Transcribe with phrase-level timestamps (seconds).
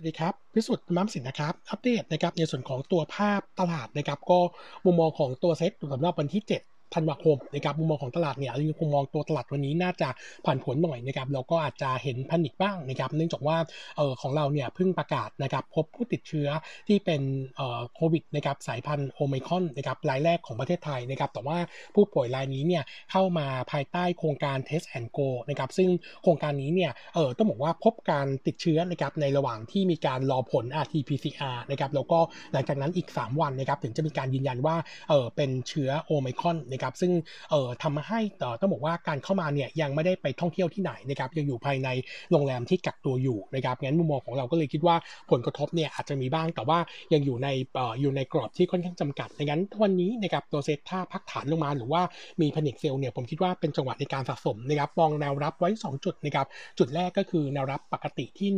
[0.00, 4.40] สวัสดีครับ พิสุทธิ์มัมสินนะครับ อัปเดตนะครับในส่วนของตัวภาพตลาดนะครับ ก็
[4.84, 10.08] มุมมองของตัวเซ็ตสำหรับวันที่ 7 ธันวาคมนะครับมุมมองของตลาดเนี่ยยังคงมองตัวตลาดวันนี้น่าจะ
[10.44, 13.56] ผ่านผลหน่อยนะครับแล้วก็อาจจะเห็นพันิกบ้างนะครับเนื่องจากว่า
[13.96, 16.48] เออของเราเนี่ยเพิ่งประกาศนะครับพบผู้ติดเชื้อ
[16.88, 17.22] ที่เป็น
[17.56, 21.58] เอ่อโควิดนะครับสายพันธุ์โอไมคอนนะครับรายแรกของประเทศไทยนะครับแต่ว่า
[21.94, 25.88] ผู้ป่วยรายนี้เนี่ยเข้ามาภายใต้โครงการ Test and Go นะครับซึ่ง
[26.22, 32.18] โครงการนี้เนี่ยเออต้องบอกว่าพบการติดเชื้อนะครับในระหว่างที่มีการรอผล RT-PCR นะครับแล้วก็
[32.52, 34.76] หลังจากนั้นอีก 3 วันนะครับถึงจะมีการยืนยันว่า
[35.08, 37.12] เออเป็นเชื้อโอไมคอนนะครับซึ่ง
[37.50, 38.20] เอ่อทำให้
[38.60, 41.88] ต้องบอกว่าการเข้ามาเนี่ยยังไม่ได้ไปท่องเที่ยวที่ไหนนะครับยังอยู่ภายใน
[42.30, 44.96] โรงแรมที่กักตัวอยู่นะครับงั้นมุมมองของเราก็เลยคิดว่า
[45.30, 46.78] ผลกระทบเนี่ยอาจจะมีบ้างแต่ว่า
[47.12, 52.02] ยังอยู่ในเอ่ออยู่ในกรอบที่ค่อนข้างจำกัดดังนั้นวันนี้นะครับตัวเซตถ้าพักฐานลงมาหรือว่า
[52.40, 56.46] มี panic sell เนี่ยผมคิดว่าเป็นจังหวะในการสะสมนะครับมองแนวรับไว้ 2 จุดนะครับ
[56.78, 58.48] จุดแรกก็คือแนวรับปกติที่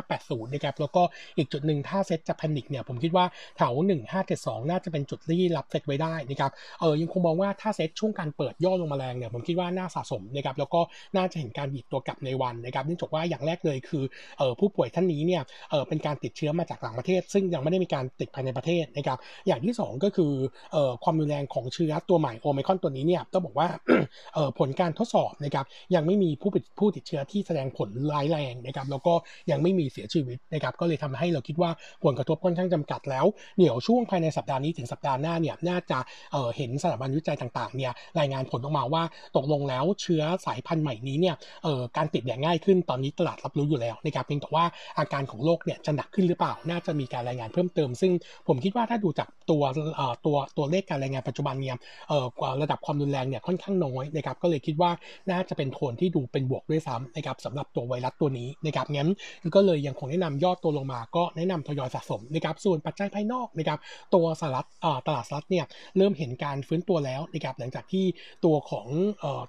[0.00, 1.02] 1580นะครับแล้วก็
[1.38, 3.24] อีกจุดหนึ่งถ้าเซตจะ panic เนี่ยผมคิดว่า
[3.56, 3.72] แถว
[4.22, 10.80] 1572 น่าจะเป็นจุดที่รับเซตไว้ได้นะครับเออยังคงมองว่าถ้าเซตช่วงการเปิดย่อลงมาแรงเนี่ยผมคิดว่าน่าสะสมนะครับแล้วก็
[11.16, 14.04] น่าจะเห็นการดีดตัวกลับในวันนะครับเนื่องจากว่าอย่างแรกเลยคือ
[14.38, 20.32] เออผู้ป่วยท่านนี้เนี่ยเออเป็นการติดเชื้อมาจากต่างประเทศ ซึ่งยังไม่ได้มีการติดภายในประเทศนะครับอย่างที่ 2 ก็คือ
[20.72, 23.68] เออความรุนแรงของเชื้อตัวใหม่โอไมคอนตัวนี้เนี่ยต้องบอกว่า
[24.34, 29.14] เออผลการทดสอบนะครับยังไม่มีผู้ผู้ติดเชื้อที่แสดงผลร้ายแรงนะครับแล้วก็
[29.50, 31.70] ยังไม่มีเสียชีวิตนะครับก็เลยทำให้เราคิดว่า
[32.04, 33.24] ผลกระทบค่อนข้างจำกัดแล้ว
[33.58, 35.98] เดี๋ยวช่วงภายในสัปดาห์นี้ถึงสัปดาห์หน้าเนี่ยน่าจะ
[36.32, 39.02] เเห็นสถาบันวิจัยต่างๆเนี่ยรายงานผลออกมาว่า
[39.36, 44.64] ตกลงแล้วเชื้อสายพันธุ์ใหม่นี้เนี่ยเอ่อการติดเนี่ยง่ายขึ้นตอนนี้ตลาดรับรู้อยู่แล้วนะครับเพียงแต่ว่า
[44.98, 48.12] อาการของโรคเนี่ยจะหนักขึ้นหรือเปล่า น่าจะมีการรายงานเพิ่มเติม ซึ่ง
[48.48, 49.62] ผมคิดว่าถ้าดูจากตัว
[49.96, 51.76] เอ่อตัวตัวเลขการรายงานปัจจุบันเนี่ย
[52.08, 54.90] เอ่อกว่าระดับความรุนแรงเนี่ยค่อนข้างน้อยนะครับก็เลยคิดว่า
[55.30, 59.08] น่าจะเป็นโทนที่ดูเป็นบวกด้วยซ้ำนะครับสำหรับตัวไวรัสตัวนี้นะครับงั้น
[59.54, 63.78] ก็เลยยังคงแนะนำยอดตัวลงมาก็แนะนำทยอยสะสมนะครับส่วนปัจจัยภายนอกนะครับ
[64.14, 64.66] ตัวสหรัฐ
[65.06, 65.64] ตลาดสหรัฐเนี่ย
[65.96, 68.04] เริ่มเห็นการฟื้นตัวแล้วนะครับหลังจากที่
[68.44, 68.86] ตัวของ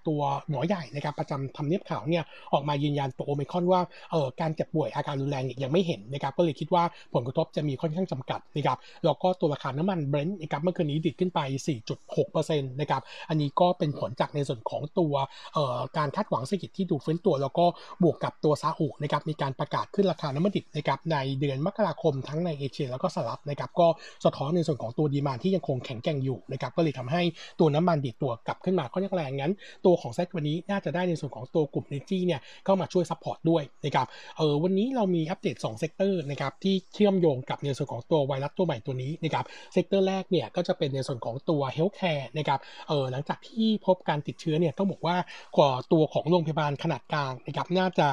[0.07, 2.23] ตัวหมอใหญ่นะครับประจำทำเนียบขาวเนี่ย
[2.53, 3.81] ออกมายืนยันตัวโอมิคอนว่า
[4.11, 6.83] เออการเจ็บป่วยอาการรุนแรงเนี่ยยังไม่เห็นนะครับก็เลยคิดว่า
[7.13, 11.39] ผลกระทบจะมีค่อนข้างจำกัดนะครับแล้วก็ตัวราคาน้ำมันเบรนท์นะครับเมื่อคืนนี้ดิดขึ้นไป
[11.87, 15.13] 4.6%นะครับอันนี้ก็เป็นผลจากในส่วนของตัว
[15.53, 17.65] เอ่อการคาดหวังเศรษฐกิจที่ดูฟื้นตัว แล้วก็
[18.03, 23.87] บวกกับตัวซาอุนะครับมีการประกาศขึ้นราคาน้ำมันดิบนะครับในเดือนมกราคมทั้งในเอเชียแล้วก็สหรัฐนะครับก็
[24.25, 27.21] สะท้อนในส่วนของตัวดีมานที่ยังคงแข็งแกร่งอยู่นะครับก็เลยทำให้
[27.59, 29.53] ตัวน้ำมันดิบตัวกลับขึ้นมาค่อนข้างแรงงั้น
[29.85, 34.07] ตัวของเซตวันนี้น่าจะได้ในส่วนของตัวกลุ่มเนจี้เนี่ยเข้ามาช่วย support ด้วยนะครับ
[34.37, 45.15] เออวันนี้เรามีอัปเดต2 sector นะครับที่เชื่อมโยงกับในส่วนของตัวไวรัสตัวใหม่ตัวนี้นะครับ sector แรกเนี่ยก็จะเป็นในส่วนของตัว healthcare นะครับเออหลังจากที่พบการติดเชื้อเนี่ยต้องบอกว่า
[45.57, 48.07] กว่าตัวของโรงพยาบาลขนาดกลางนะครับน่าจะ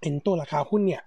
[0.00, 1.02] เป็นตัวราคาหุ้นเนี่ย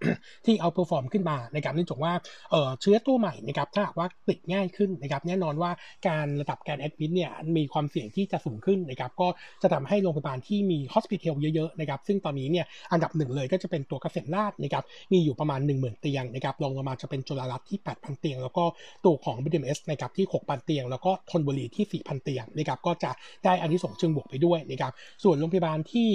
[0.45, 2.13] ที่ outperform ขึ้นมานะครับเนื่องจากว่า
[2.51, 5.71] เออเชื้อตัวใหม่นะครับถ้าหากว่าติดง่ายขึ้นนะครับแน่นอนว่า
[6.07, 9.27] การระดับการแอดมิดเนี่ยมีความเสี่ยงที่จะสูงขึ้นนะครับก็
[9.61, 18.63] จะทำให้โรงพยาบาลที่มีฮอสพิทอลเยอะๆนะครับซึ่งตอนนี้เนี่ยอันดับหนึ่งเลยก็จะเป็นตัวเกษตรราชนะครับมีอยู่ประมาณ 1 0,000 เตียงนะครับรองลงมาจะเป็นจุฬารัตน์ที่ 8,000 เตียง แล้วก็
[19.05, 23.11] ตัวของ BDMS นะครับที่ 6,000 เตียง แล้วก็ทนบุรีที่ 4,000 เตียงนะครับก็จะ
[23.45, 24.91] ได้อันนี้ส่งเชิงบวกไปด้วยนะครับ
[25.23, 26.07] ส่วนโรงพยาบาลที่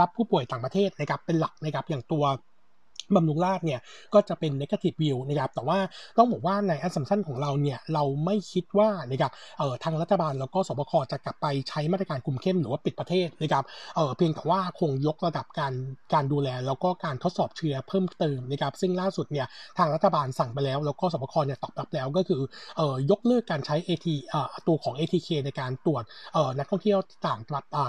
[0.00, 2.40] รับผู้ป่วยต่างประเทศนะครับเป็นหลักนะครับอย่างตัว walk
[3.14, 3.80] บำรุงราชเนี่ย
[4.14, 5.78] ก็จะเป็น negative view นะครับแต่ว่า
[6.18, 13.64] ต้องบอกว่าใน assumption ของเราเนี่ยเราไม่คิดว่านะครับเอ่อทางรัฐบาลแล้วก็สบคจะกลับไปใช้มาตรการคุมเข้มหรือว่าปิดประเทศนะครับ
[13.96, 15.72] เอ่อเพียงแต่ว่าคงยกระดับการ
[16.14, 19.46] การดูแล แล้วก็การทดสอบเชื้อเพิ่มเติมนะครับซึ่งล่าสุดเนี่ย
[19.78, 22.40] ทางรัฐบาลสั่งไปแล้ว แล้วก็สบคเนี่ยตอบรับแล้วก็คือ
[22.76, 27.40] เอ่อยกเลิกการใช้ AT เอ่อตัวของ ATK ในการตรวจเอ่อนักท่องเที่ยวต่าง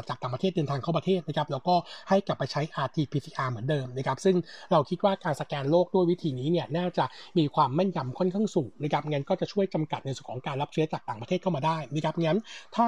[0.07, 1.75] จากต่างประเทศเดินทางเข้าประเทศนะครับแล้วก็
[2.09, 4.35] ให้กลับไปใช้ RT-PCR เหมือนเดิมนะครับซึ่ง
[4.71, 7.05] เราคิดว่าการสแกนโรคด้วยวิธีนี้เนี่ยน่าจะ
[7.37, 12.39] มีความแม่นยำค่อนข้างสูงนะครับงั้นก็จะช่วยจำกัดในส่วนของการรับเชื้อจากต่างประเทศเข้ามาได้นะครับงั้น
[12.75, 12.87] ถ้า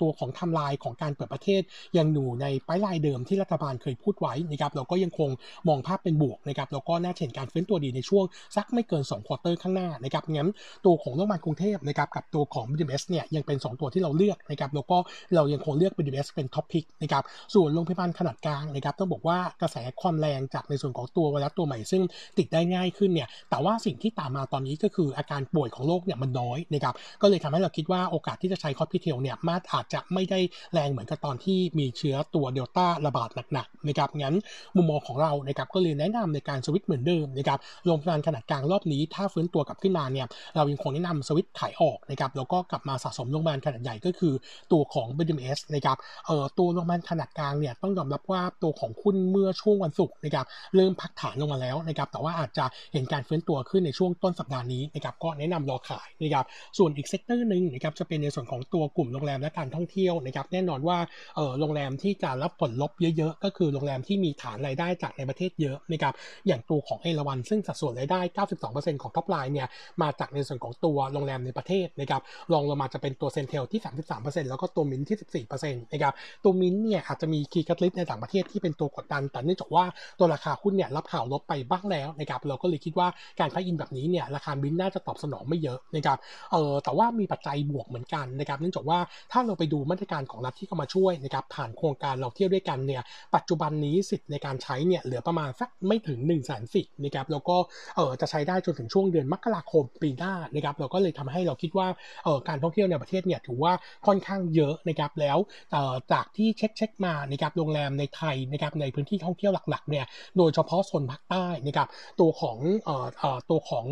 [0.00, 1.62] ตัวของทำลายของการเปิดประเทศ
[1.98, 5.30] ยังอยู่ในป้ายลายเดิมที่รัฐบาลเคยพูดไว้นะครับเราก็ยังคง
[5.68, 8.24] มองภาพเป็นบวกนะครับแล้วก็น่าเห็นการฟื้นตัวดีในช่วง
[8.56, 10.48] สักไม่เกิน2 quarter ข้างหน้านะครับงั้น
[10.84, 14.96] ตัวของโรงพยาบาลกรุงเทพนะครับกับตัวของ BDMS เนี่ยยังเป็น 2 ตัวที่เราเลือกนะครับแล้วก็
[15.34, 17.22] เรายังคงเลือก BDMS เป็น top pick นะครับ
[17.54, 22.02] ส่วนโรงพยาบาลขนาดกลางนะครับต้องบอกว่ากระแสความแรงจากในส่วนของตัวไวรัสตัวใหม่ซึ่ง
[22.38, 30.40] ติดได้ง่ายขึ้นเนี่ยแต่ว่าสิ่งที่ตามมาตอนนี้ก็คืออาการป่วยของโรคเนี่ยมันน้อยนะครับก็เลยทำให้เราคิดว่าโอกาสที่จะใช้ hospitel เนี่ยมาอาจจะไม่ได้
[30.72, 34.34] แรงเหมือนกับตอนที่มีเชื้อตัวเดลต้าระบาดหนักๆนะครับงั้น
[34.76, 40.26] มุมมองของเรานะครับก็เลยแนะนำในการสวิตช์เหมือนเดิมนะครับโรงพยาบาลขนาดกลางรอบนี้ ถ้าฟื้นตัวกลับขึ้นมาเนี่ย
[40.56, 44.34] เรายังคงแนะนำสวิตช์ขายออกนะครับแล้วก็กลับมาสะสมโรงพยาบาลขนาดใหญ่ก็คือ
[44.72, 45.96] ตัวของ BDMS นะครับ
[46.26, 50.46] เอ่อตัวโรงพยาบาลขนาดกลางเนี่ยต้องยอมรับว่าตัวของหุ้นเมื่อช่วงวันศุกร์นะครับ
[50.76, 56.44] เริ่มพักฐานลงมาแล้วนะครับแต่ว่าอาจจะเห็นการฟื้นตัวขึ้นในช่วงต้นสัปดาห์นี้นะครับก็แนะนำรอขายนะครับ
[56.78, 60.98] ส่วนอีก sector หนึ่งนะครับจะเป็นในส่วนของตัวกลุ่มโรงแรมและการท่องเที่ยวนะครับแน่นอนว่า
[61.36, 66.14] เออโรงแรมที่จะรับผลลบเยอะๆ ก็คือโรงแรมที่มีฐานรายได้จากในประเทศเยอะนะครับ
[66.46, 68.20] อย่างตัวของเอราวัณซึ่งสัดส่วนรายได้
[68.62, 69.68] 92%ของ top line เนี่ย
[70.02, 72.22] มาจากในส่วนของตัวโรงแรมในประเทศนะครับ
[72.52, 73.80] รองลงมาจะเป็นตัว CENTEL ที่
[74.14, 79.84] 33%แล้วก็ตัวมินที่ 14%นะครับตัวมินเนี่ยอาจจะมี key catalyst ในต่างประเทศที่เป็นตัวกดดันแต่เนื่องจากว่า
[80.18, 83.08] ตัวราคาหุ้นเนี่ยรับข่าวลบไปบ้างแล้วนะครับเราก็เลยคิดว่า
[83.40, 86.18] การ price in แบบนี้เนี่ยราคามินน่าจะตอบสนองไม่เยอะนะครับ
[86.52, 88.98] เออแต่ว่ามีปัจจัยบวกเหมือนกันนะครับเนื่องจากว่า
[89.32, 93.02] ถ้าเราไปดูมาตรการของรัฐที่เข้ามาช่วยนะครับผ่านโครงการเราเที่ยวด้วยกันเนี่ย
[93.34, 97.56] ปัจจุบันนี้สิทธิ์ในการใช้เนี่ยเหลือประมาณสักไม่ถึง1นึ่งแสนสิทธิ์นะครับแล้วก็
[97.96, 101.88] เออจะใช้ได้จนถึงช่วงเดือนมกราคมปีหน้านะครับเราก็เลยทำให้เราคิดว่า
[102.24, 103.72] เออการท่องเที่ยวในประเทศเนี่ยถือว่า
[104.06, 105.38] ค่อนข้างเยอะนะครับแล้ว
[105.72, 110.04] เออจากที่เช็คเช็คมานะครับโรงแรมในไทยนะครับในพื้นที่ท่องเที่ยวหลักๆเนี่ย
[110.36, 111.88] โดยเฉพาะโซนภาคใต้นะครับ
[112.20, 112.58] ตัวของ
[112.88, 112.90] อ
[113.34, 113.86] อตัวของ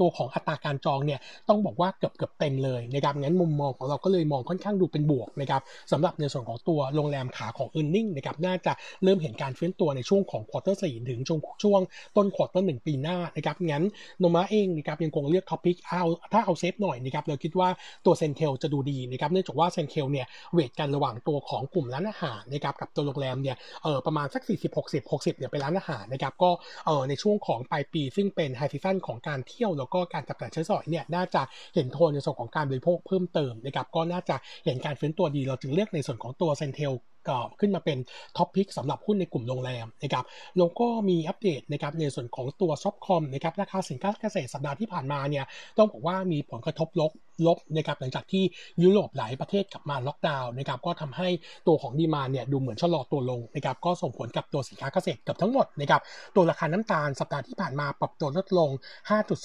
[0.00, 5.62] ตัวของอัตราการจองเนี่ยต้องบอกว่าเกือบเกือบเต็มเลยนะครับงั้นมุมมองของเราก็เลยมองค่อนข้างดูเป็นบวกนะครับ
[5.92, 8.72] สำหรับในส่วนของตัวโรงแรมขาของ e a r n i n g นะครับน่าจะ
[9.04, 11.80] เริ่มเห็นการฟื้นตัวในช่วงของ quarter สี่ถึงช่วงช่วง
[12.16, 13.84] ต้น quarter หนึ่งปีหน้านะครับงั้น
[14.18, 16.02] โนมูระเองนะครับยังคงเลือก top pick เอา
[16.32, 17.68] ถ้าเอา safe หน่อยนะครับเราคิดว่า
[18.06, 26.49] ตัว CENTEL จะดูดีนะครับเนื่องจากว่า CENTEL เนี่ย weight กันระหว่างตัวของกลุ่มร้านอาหารนะครับกับตัวโรงแรมเนี่ยเออประมาณสัก 40 60 60เนี่ยเป็นร้านอาหารนะครับก็
[26.86, 31.42] เออในช่วงของปลายปี ซึ่งเป็น high season ของการเที่ยวแล้วก็การจับจ่ายใช้สอยเนี่ยน่าจะ
[31.74, 36.92] เห็นโทนในส่วนของการบริโภคเพิ่มเติมนะครับก็น่าจะเห็นการฟื้นตัวดีเราจึงเลือกในส่วนของตัว CENTEL
[37.28, 37.98] ก็ขึ้นมาเป็น
[38.36, 40.24] top pick สำหรับหุ้นในกลุ่มโรงแรมนะครับ
[40.58, 45.44] แล้วก็มีอัปเดตนะครับในส่วนของตัว soft com นะครับราคาสินค้าเกษตรสัปดาห์ที่ผ่านมาเนี่ย
[45.78, 47.10] ต้องบอกว่ามีผลกระทบลบ
[47.46, 48.44] ลบนะครับหลังจากที่
[48.82, 51.28] ยุโรปหลายประเทศกลับมาล็อกดาวน์นะครับก็ทำให้
[51.66, 56.00] ตัวของ demand เนี่ยดูเหมือนชะลอตัวลงนะครับก็ส่งผลกับตัวสินค้าเกษตรเกือบทั้งหมดนะครับ
[56.34, 58.70] ตัวราคาน้ำตาลสัปดาห์ที่ผ่านมาปรับตัวลดลง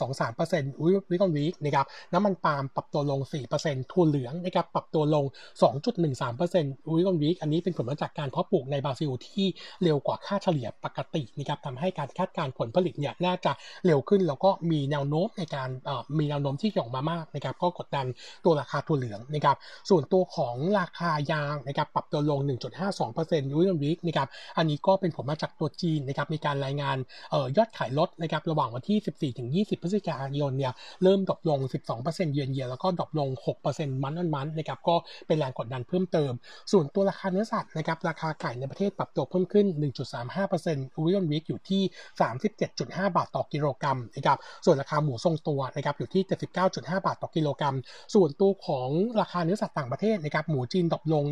[0.04, 3.20] 5.23% week on week นะครับน้ำมันปาล์มปรับตัวลง
[3.56, 5.26] 4%ถั่วเหลืองนะครับปรับตัวลง
[5.90, 9.46] 2.13%วิกอนวีคอันนี้เป็นผลมาจากการเพาะปลูกในบราซิลที่
[9.84, 13.52] เร็วกว่าค่าเฉลี่ยปกตินะครับทำให้การคาดการผลผลิตเนี่ยน่าจะ
[13.86, 15.70] เร็วขึ้นแล้วก็มีแนวโน้มในการ
[16.20, 18.06] มีแนวโน้มที่ออกมามากนะครับก็กดดัน
[18.46, 19.58] ตัวราคาถั่วเหลืองนะครับ
[19.90, 22.40] ส่วนตัวของราคายางนะครับปรับตัวลง
[22.96, 24.28] 1.52%ยูโรวิกนะครับ
[24.58, 26.98] อันนี้ก็เป็นผลมาจากตัวจีนนะครับมีการรายงาน
[27.58, 30.74] ยอดขายลดนะครับระหว่างวันที่ 14-20 พฤศจิกายนเนี่ย
[31.04, 31.60] เริ่ม drop ลง
[31.98, 33.30] 12% year on year แล้วก็ drop ลง
[33.66, 34.96] 6% month on month นะครับก็
[35.28, 36.32] เป็นแรงกดดันเพิ่มเติม
[36.72, 39.66] ส่วนตัวราคาเนื้อสัตว์นะครับราคาไก่ในประเทศปรับตัวเพิ่มขึ้น
[40.34, 41.82] 1.35% week on week อยู่ที่
[42.50, 46.24] 37.5 บาทต่อกิโลกรัมนะครับส่วนราคาหมูทรงตัวนะครับอยู่ที่
[46.64, 47.75] 79.5 บาทต่อกิโลกรัม
[48.14, 48.90] ส่วนตัวของ
[49.22, 51.24] ราคาเนื้อสัตว์ต่างประเทศนะครับหมูจีน drop ลง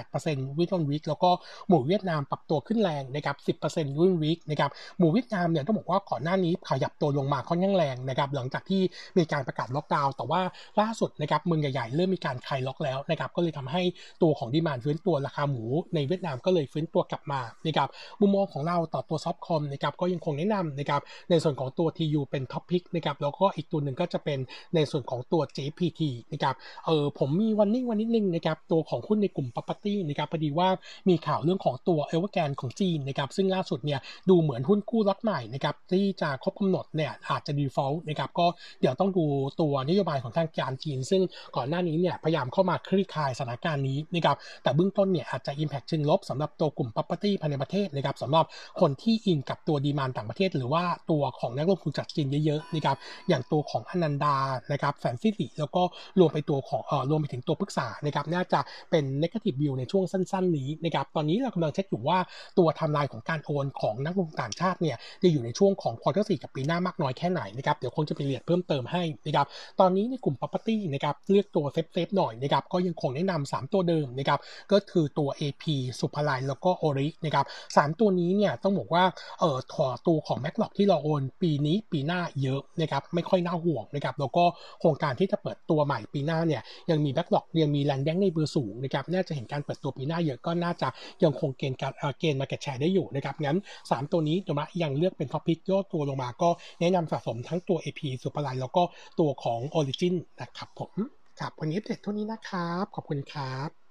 [0.00, 1.30] 1.8% week on week แล้วก็
[1.68, 8.82] หมูเวียดนามปรับตัวขึ้นแรงนะครับ 10% week on week นะครับหมูเวียดนามเนี่ยต้องบอกว่าก่อนหน้านี้ขยับตัวลงมาค่อนข้างแรงนะครับหลังจากที่
[9.18, 10.40] มีการประกาศล็อกดาวน์แต่ว่า
[10.80, 13.82] ล่าสุดนะครับเมืองใหญ่ๆเริ่มมีการคลายล็อกแล้วนะครับก็เลยทำให้
[14.22, 17.88] ตัวของ demand ฟื้นตัวราคาหมูในเวียดนามก็เลยฟื้นตัวกลับมานะครับ
[18.20, 21.00] มุมมองของเราต่อตัว soft com นะครับก็ยังคงแนะนำนะครับ
[21.30, 24.38] ในส่วนของตัว TU เป็น top pick นะครับแล้วก็อีกตัวหนึ่งก็จะเป็น
[24.74, 25.42] ในส่วนของตัว
[25.72, 26.02] GFPT
[26.32, 26.54] นะครับ
[26.86, 30.68] เออผมมี warning กันนิดนึงนะครับตัวของหุ้นในกลุ่ม property นะครับพอดีว่า
[31.08, 38.46] มีข่าวเรื่องของตัวเอเวอร์แกนของจีนนะครับซึ่งล่าสุดเนี่ยดูเหมือนหุ้นกู้ล็อตใหม่นะครับที่จะครบกำหนดเนี่ยอาจจะ default นะครับก็
[38.80, 39.24] เดี๋ยวต้องดู
[39.60, 41.22] ตัวนโยบายของทางการจีน ซึ่ง
[41.56, 48.46] ก่อนหน้านี้เนี่ยพยายามเข้ามาคลี่คลายสถานการณ์นี้นะครับแต่เบื้องต้นเนี่ยอาจจะ impact เชิงลบสำหรับตัวกลุ่ม property ภายในประเทศนะครับสำหรับ
[48.80, 52.96] คนที่อิงกับตัว demand ต่างประเทศ หรือว่าตัวของนักลงทุนจากจีนเยอะๆนะครับ
[53.28, 54.36] อย่างตัวของอนันดา
[54.72, 55.82] นะครับแฟนซิตี้แแล้วก็
[56.20, 62.18] รวมไปตัวของเอ่อรวมไปถึงตัวพฤกษานะครับน่าจะเป็น negative view ในช่วงสั้น ๆ นี้นะครับตอนนี้เรากำลังเช็คอยู่ว่า
[62.58, 69.46] ตัวไทม์ไลน์ของการโอนของนักลงทุนต่างชาติเนี่ยจะอยู่ในช่วงของ quarter สี่กับปีหน้ามากน้อยแค่ไหนนะครับเดี๋ยวคงจะไปเรียนเพิ่มเติมให้นะครับ
[69.80, 74.40] ตอนนี้ในกลุ่ม property นะครับเลือกตัว safe safe หน่อยนะครับก็ยังคงแนะนำ3ตัวเดิมนะครับ
[74.72, 75.64] ก็คือตัว AP
[76.00, 79.04] ศุภาลัยแล้วก็ ORI นะครับสามตัวนี้เนี่ยต้องบอกว่า
[79.40, 84.44] เอ่อถอตัวของ backlog ที่เราโอน ปีนี้ปีหน้าเยอะนะครับไม่ค่อยน่าห่วงนะครับแล้วก็
[84.80, 90.88] โครงการที่จะเปิดตัวใหม่ปีหน้าเนี่ยยังมี backlog ยังมี land bank ในเบอร์สูงนะครับน่าจะเห็นการเปิดตัวปีหน้าเยอะก็น่าจะ
[91.24, 96.48] ยังคง gain การ gain market share ได้อยู่นะครับงั้น 3 ตัวนี้ตัวมายังเลือกเป็น top pick ย่อตัวลงมาก็
[96.80, 98.82] แนะนำสะสมทั้งตัว AP ศุภาลัยแล้วก็
[99.20, 100.92] ตัวของ Origin นะครับผม
[101.40, 103.81] ครับวันนี้เด็ดเท่านี้นะครับ ขอบคุณครับ